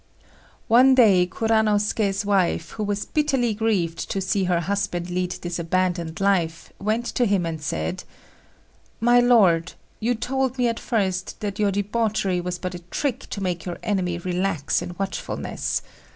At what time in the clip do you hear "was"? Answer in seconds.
2.83-3.05, 12.41-12.57